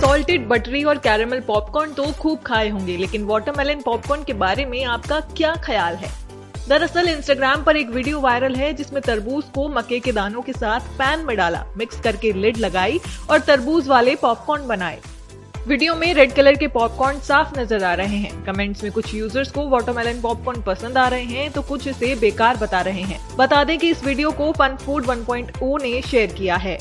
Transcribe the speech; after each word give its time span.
Salted 0.00 0.46
buttery 0.48 0.82
और 0.84 0.98
caramel 0.98 1.40
popcorn 1.40 1.92
तो 1.92 2.04
खूब 2.12 2.42
खाए 2.42 2.68
होंगे, 2.68 2.96
लेकिन 2.96 3.24
वाटरमेलन 3.24 3.80
पॉपकॉर्न 3.82 4.22
के 4.24 4.32
बारे 4.32 4.64
में 4.64 4.84
आपका 4.86 5.18
क्या 5.36 5.54
ख्याल 5.64 5.94
है? 5.94 6.10
दरअसल 6.68 7.08
इंस्टाग्राम 7.08 7.62
पर 7.64 7.76
एक 7.76 7.88
वीडियो 7.90 8.20
वायरल 8.20 8.54
है, 8.54 8.72
जिसमें 8.72 9.00
तरबूज 9.02 9.44
को 9.54 9.68
मक्के 9.68 9.98
के 10.00 10.12
दानों 10.12 10.42
के 10.42 10.52
साथ 10.52 10.80
पैन 10.98 11.24
में 11.26 11.36
डाला 11.36 11.64
मिक्स 11.76 12.00
करके 12.00 12.32
लिड 12.32 12.56
लगाई 12.56 13.00
और 13.30 13.40
तरबूज 13.40 13.88
वाले 13.88 14.14
पॉपकॉर्न 14.16 14.66
बनाए। 14.66 14.98
वीडियो 15.66 15.94
में 15.94 16.12
रेड 16.14 16.32
कलर 16.32 16.56
के 16.56 16.66
पॉपकॉर्न 16.68 17.18
साफ़ 17.20 17.58
नज़र 17.58 17.84
आ 17.84 17.94
रहे 17.94 18.16
हैं। 18.16 18.44
कमेंट्स 18.44 18.82
में 18.82 18.92
कुछ 18.92 19.14
यूज़र्स 19.14 19.50
को 19.50 19.68
वाटरमेलन 19.68 20.20
पॉपकॉर्न 20.20 20.60
पसंद 20.62 20.98
आ 20.98 21.08
रहे 21.08 21.24
हैं 21.24 21.50
तो 21.52 21.62
कुछ 21.62 21.88
इसे 21.88 22.14
बेकार 22.16 22.56
बता 22.56 22.80
रहे 22.80 23.02
हैं। 23.02 23.20
बता 23.36 23.64
दें 23.64 23.78
कि 23.78 23.90
इस 23.90 24.04
वीडियो 24.04 24.30
को 24.32 24.52
फन 24.52 24.76
फ़ूड 24.76 25.06
1.0 25.06 25.82
ने 25.82 26.00
शेयर 26.02 26.32
किया 26.32 26.56
है। 26.56 26.78